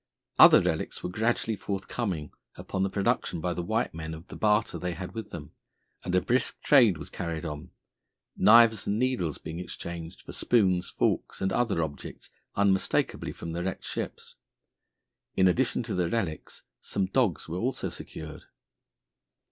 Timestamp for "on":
7.45-7.69